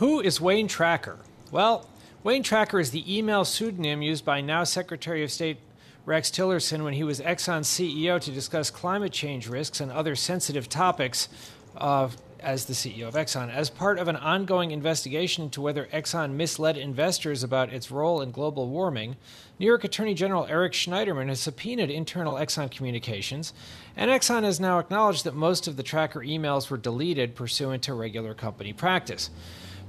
[0.00, 1.20] Who is Wayne Tracker?
[1.52, 1.88] Well,
[2.24, 5.58] Wayne Tracker is the email pseudonym used by now Secretary of State
[6.04, 10.68] Rex Tillerson when he was Exxon's CEO to discuss climate change risks and other sensitive
[10.68, 11.28] topics
[11.76, 12.08] uh,
[12.40, 13.54] as the CEO of Exxon.
[13.54, 18.32] As part of an ongoing investigation into whether Exxon misled investors about its role in
[18.32, 19.14] global warming,
[19.60, 23.52] New York Attorney General Eric Schneiderman has subpoenaed internal Exxon communications,
[23.96, 27.94] and Exxon has now acknowledged that most of the tracker emails were deleted pursuant to
[27.94, 29.30] regular company practice.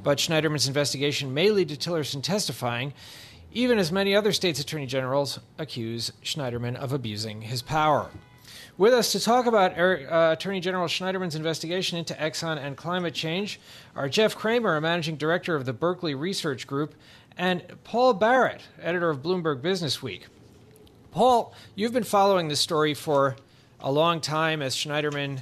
[0.06, 2.94] But Schneiderman's investigation may lead to Tillerson testifying,
[3.52, 8.12] even as many other states' attorney generals accuse Schneiderman of abusing his power.
[8.78, 13.60] With us to talk about uh, Attorney General Schneiderman's investigation into Exxon and climate change
[13.96, 16.94] are Jeff Cramer, a managing director of the Berkeley Research Group,
[17.36, 20.28] and Paul Barrett, editor of Bloomberg Business Week.
[21.10, 23.38] Paul, you've been following this story for
[23.80, 25.42] a long time as Schneiderman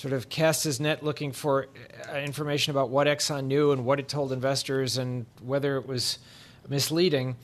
[0.00, 1.66] sort of cast his net looking for
[2.10, 6.18] uh, information about what Exxon knew and what it told investors and whether it was
[6.70, 7.36] misleading.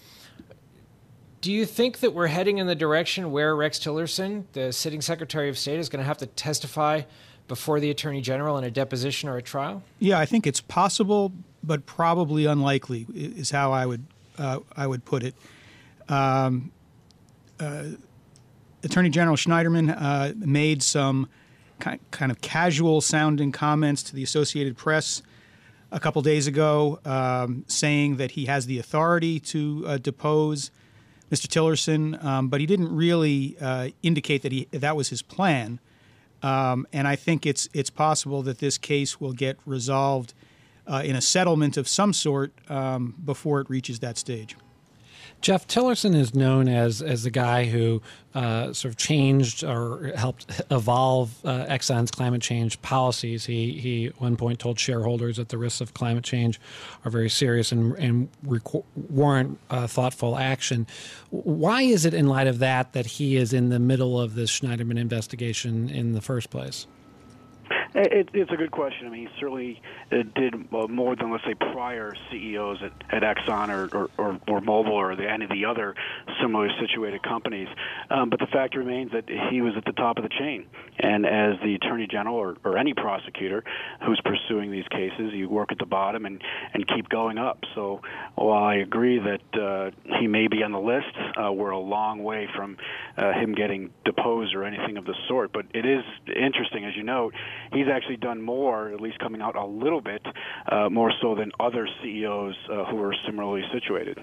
[1.42, 5.50] Do you think that we're heading in the direction where Rex Tillerson, the sitting Secretary
[5.50, 7.02] of State, is going to have to testify
[7.46, 9.82] before the Attorney General in a deposition or a trial?
[9.98, 14.06] Yeah, I think it's possible, but probably unlikely, is how I would
[14.38, 15.34] uh, I would put it.
[16.08, 16.72] Um,
[17.60, 17.84] uh,
[18.82, 21.28] Attorney General Schneiderman uh, made some
[21.78, 25.22] kind of casual sounding comments to the Associated Press
[25.92, 30.70] a couple days ago, um, saying that he has the authority to uh, depose
[31.30, 31.46] Mr.
[31.46, 35.80] Tillerson, um, but he didn't really uh, indicate that he that was his plan.
[36.42, 40.34] Um, and I think it's it's possible that this case will get resolved
[40.86, 44.56] uh, in a settlement of some sort um, before it reaches that stage.
[45.40, 48.02] Jeff Tillerson is known as as the guy who
[48.34, 53.46] uh, sort of changed or helped evolve uh, Exxon's climate change policies.
[53.46, 56.60] He he at one point told shareholders that the risks of climate change
[57.04, 58.28] are very serious and and
[59.08, 60.86] warrant uh, thoughtful action.
[61.30, 64.50] Why is it, in light of that, that he is in the middle of this
[64.50, 66.86] Schneiderman investigation in the first place?
[67.98, 69.06] It, it's a good question.
[69.06, 69.80] I mean, he certainly
[70.12, 74.40] uh, did uh, more than, let's say, prior CEOs at, at Exxon or, or, or,
[74.48, 75.94] or Mobil or the, any of the other
[76.38, 77.68] similarly situated companies.
[78.10, 80.66] Um, but the fact remains that he was at the top of the chain.
[80.98, 83.64] And as the Attorney General or, or any prosecutor
[84.04, 86.42] who's pursuing these cases, you work at the bottom and,
[86.74, 87.60] and keep going up.
[87.74, 88.02] So
[88.34, 89.90] while I agree that uh,
[90.20, 92.76] he may be on the list, uh, we're a long way from
[93.16, 95.54] uh, him getting deposed or anything of the sort.
[95.54, 97.32] But it is interesting, as you note,
[97.72, 100.24] he's actually done more, at least coming out a little bit
[100.70, 104.20] uh, more so than other CEOs uh, who are similarly situated.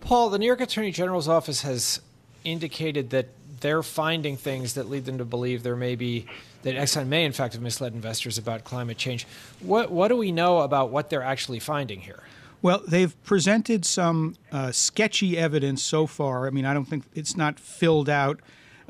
[0.00, 2.00] Paul, the New York Attorney General's office has
[2.44, 3.28] indicated that
[3.60, 6.26] they're finding things that lead them to believe there may be
[6.62, 9.26] that Exxon may, in fact, have misled investors about climate change.
[9.60, 12.22] What what do we know about what they're actually finding here?
[12.60, 16.46] Well, they've presented some uh, sketchy evidence so far.
[16.46, 18.40] I mean, I don't think it's not filled out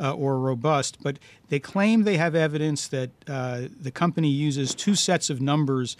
[0.02, 1.18] uh, or robust, but
[1.48, 5.96] they claim they have evidence that uh, the company uses two sets of numbers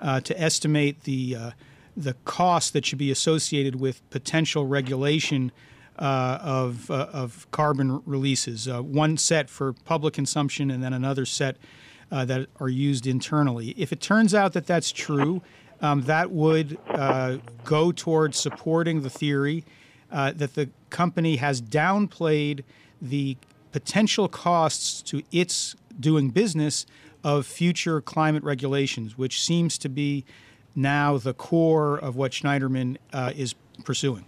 [0.00, 1.50] uh, to estimate the uh,
[1.96, 5.52] the cost that should be associated with potential regulation
[6.00, 8.68] uh, of uh, of carbon releases.
[8.68, 11.56] one set for public consumption, and then another set
[12.10, 13.74] that are used internally.
[13.76, 15.42] If it turns out that that's true,
[15.80, 16.78] um, that would
[17.64, 19.64] go towards supporting the theory
[20.10, 22.62] that the company has downplayed
[23.04, 23.36] the
[23.72, 26.86] potential costs to its doing business
[27.22, 30.24] of future climate regulations, which seems to be
[30.74, 33.54] now the core of what Schneiderman uh, is
[33.84, 34.24] pursuing.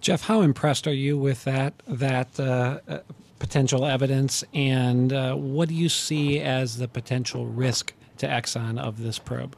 [0.00, 2.98] Jeff, how impressed are you with that that uh, uh,
[3.38, 9.02] potential evidence, and uh, what do you see as the potential risk to Exxon of
[9.02, 9.56] this probe?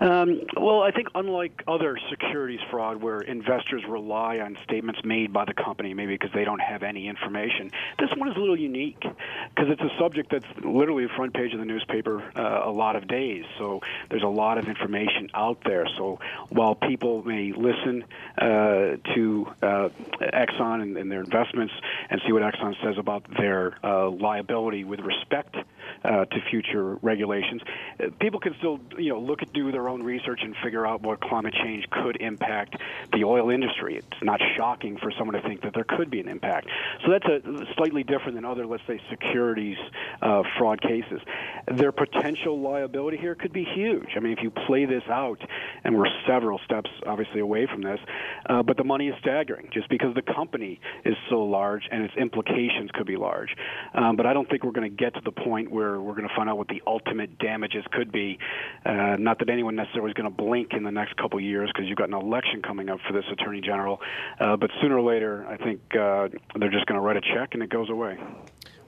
[0.00, 5.44] Um, well, I think unlike other securities fraud where investors rely on statements made by
[5.44, 8.98] the company, maybe because they don't have any information, this one is a little unique
[9.00, 12.96] because it's a subject that's literally the front page of the newspaper uh, a lot
[12.96, 13.44] of days.
[13.58, 15.86] So there's a lot of information out there.
[15.98, 16.18] So
[16.48, 18.04] while people may listen
[18.38, 19.88] uh, to uh,
[20.20, 21.74] Exxon and, and, their investments
[22.08, 25.56] and see what Exxon says about their uh, liability with respect
[26.04, 27.62] uh, to future regulations,
[27.98, 31.02] uh, people can still, you know, look at do their own research and figure out
[31.02, 32.76] what climate change could impact
[33.12, 33.96] the oil industry.
[33.96, 36.68] It's not shocking for someone to think that there could be an impact.
[37.04, 39.78] So that's a slightly different than other, let's say, securities
[40.22, 41.20] uh, fraud cases.
[41.66, 44.10] Their potential liability here could be huge.
[44.16, 45.40] I mean, if you play this out,
[45.84, 48.00] and we're several steps obviously away from this,
[48.46, 52.14] uh, but the money is staggering just because the company is so large and its
[52.16, 53.54] implications could be large.
[53.94, 56.14] Um, but I don't think we're going to get to the point where later, we're
[56.14, 58.38] going to find out what the ultimate damages could be.
[58.84, 61.70] Uh, not that anyone necessarily is going to blink in the next couple of years
[61.72, 64.00] because you've got an election coming up for this attorney general.
[64.38, 66.28] Uh, but sooner or later, I think uh,
[66.58, 68.18] they're just going to write a check and it goes away.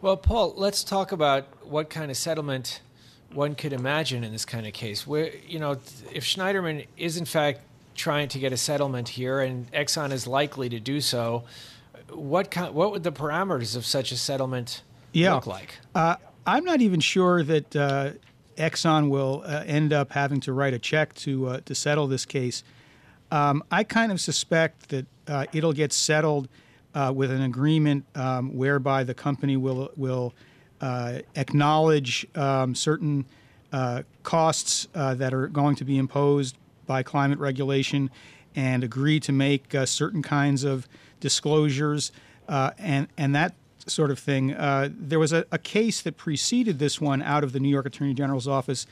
[0.00, 2.80] Well, Paul, let's talk about what kind of settlement
[3.32, 5.06] one could imagine in this kind of case.
[5.06, 5.72] Where you know,
[6.12, 7.60] if Schneiderman is in fact
[7.94, 11.44] trying to get a settlement here, and Exxon is likely to do so,
[12.08, 14.82] what kind, what would the parameters of such a settlement
[15.12, 15.34] yeah.
[15.34, 15.78] look like?
[15.94, 16.16] Uh,
[16.46, 18.10] I'm not even sure that uh,
[18.56, 22.24] Exxon will uh, end up having to write a check to uh, to settle this
[22.24, 22.64] case.
[23.30, 26.48] Um, I kind of suspect that uh, it'll get settled
[26.94, 30.34] uh, with an agreement um, whereby the company will will
[31.36, 33.24] acknowledge um, certain
[34.24, 36.56] costs that are going to be imposed
[36.86, 38.10] by climate regulation
[38.56, 40.88] and agree to make certain kinds of
[41.20, 42.10] disclosures
[42.48, 43.54] and and that
[43.86, 44.54] sort of thing.
[44.54, 47.86] Uh, there was a, a, case that preceded this one out of the New York
[47.86, 48.86] Attorney General's office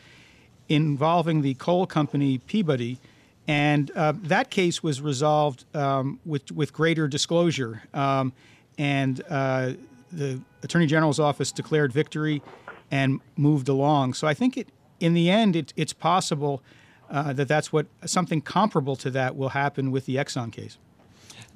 [0.69, 2.99] involving the coal company Peabody,
[3.47, 7.83] and uh, that case was resolved um, with with greater disclosure.
[7.95, 8.33] Um,
[8.79, 9.73] and uh,
[10.13, 12.43] the Attorney General's office declared victory
[12.91, 14.15] and moved along.
[14.15, 16.63] So I think it, in the end, it, it's possible
[17.11, 20.79] uh, that that's what something comparable to that will happen with the Exxon case.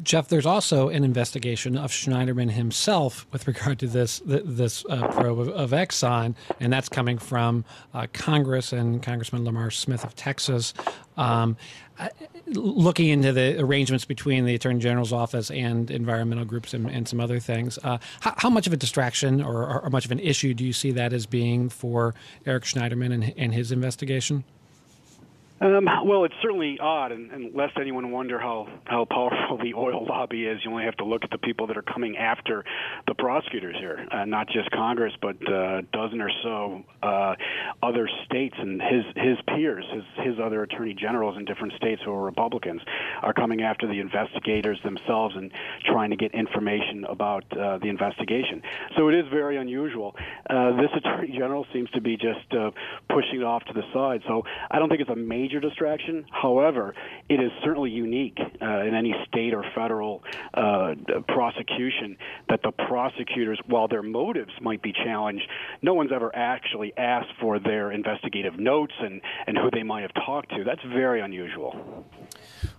[0.03, 5.39] Jeff, there's also an investigation of Schneiderman himself with regard to this this uh, probe
[5.41, 10.75] of, of, Exxon, and that's coming from uh, Congress and Congressman Lamar Smith of Texas.
[11.17, 11.57] Um,
[12.47, 17.21] looking into the arrangements between the Attorney General's office and environmental groups and, and some
[17.21, 20.55] other things, uh, how, how, much of a distraction or, or, much of an issue
[20.55, 22.13] do you see that as being for
[22.47, 24.43] Eric Schneiderman and, and his investigation?
[25.61, 30.05] Um, well, it's certainly odd, and, and lest anyone wonder how, how powerful the oil
[30.05, 32.65] lobby is, you only have to look at the people that are coming after
[33.07, 37.35] the prosecutors here, uh, not just Congress, but uh, a dozen or so uh,
[37.83, 42.13] other states and his his peers, his his other attorney generals in different states who
[42.13, 42.83] are Republicans,
[43.23, 45.53] are coming after the investigators themselves and
[45.85, 48.61] trying to get information about uh, the investigation.
[48.97, 50.17] So it is very unusual.
[50.51, 52.71] Uh, this attorney general seems to be just uh,
[53.09, 54.23] pushing it off to the side.
[54.27, 56.25] So I don't think it's a major major distraction.
[56.31, 56.95] However,
[57.29, 60.23] it is certainly unique uh, in any state or federal
[60.55, 60.95] uh,
[61.29, 62.17] prosecution
[62.49, 65.47] that the prosecutors, while their motives might be challenged,
[65.83, 70.15] no one's ever actually asked for their investigative notes and, and who they might have
[70.15, 70.65] talked to.
[70.65, 72.07] That's very unusual.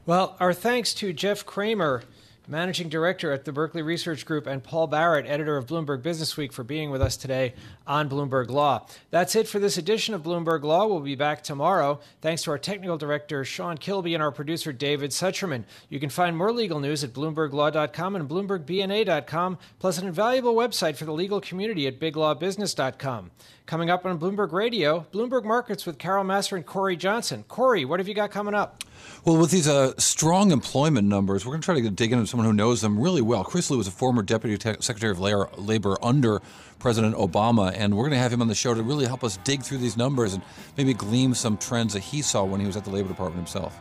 [0.07, 2.01] Well, our thanks to Jeff Cramer
[2.47, 6.63] managing director at the Berkeley Research Group, and Paul Barrett, editor of Bloomberg Businessweek, for
[6.63, 7.53] being with us today
[7.87, 8.87] on Bloomberg Law.
[9.11, 10.87] That's it for this edition of Bloomberg Law.
[10.87, 11.99] We'll be back tomorrow.
[12.21, 15.63] Thanks to our technical director, Sean Kilby, and our producer, David Sucherman.
[15.89, 21.05] You can find more legal news at BloombergLaw.com and BloombergBNA.com, plus an invaluable website for
[21.05, 23.31] the legal community at BigLawBusiness.com.
[23.65, 27.43] Coming up on Bloomberg Radio, Bloomberg Markets with Carol Massar and Cory Johnson.
[27.47, 28.83] Cory, what have you got coming up?
[29.25, 32.45] Well, with these uh, strong employment numbers, we're going to try to dig into someone
[32.45, 33.43] who knows them really well.
[33.43, 36.43] Chris Lu was a former Deputy Te- Secretary of Labor under
[36.77, 39.37] President Obama, and we're going to have him on the show to really help us
[39.37, 40.43] dig through these numbers and
[40.77, 43.79] maybe glean some trends that he saw when he was at the Labor Department himself.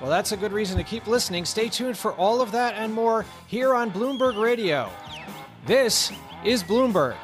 [0.00, 1.44] Well, that's a good reason to keep listening.
[1.46, 4.88] Stay tuned for all of that and more here on Bloomberg Radio.
[5.66, 6.12] This
[6.44, 7.16] is Bloomberg.